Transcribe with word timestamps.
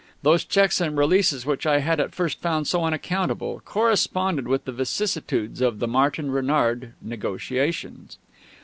Those 0.23 0.43
checks 0.43 0.81
and 0.81 0.97
releases 0.97 1.45
which 1.45 1.67
I 1.67 1.77
had 1.77 1.99
at 1.99 2.15
first 2.15 2.39
found 2.41 2.65
so 2.67 2.83
unaccountable 2.83 3.61
corresponded 3.65 4.47
with 4.47 4.65
the 4.65 4.71
vicissitudes 4.71 5.61
of 5.61 5.77
the 5.77 5.87
Martin 5.87 6.31
Renard 6.31 6.93
negotiations. 7.03 8.17